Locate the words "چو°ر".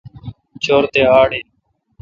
0.63-0.83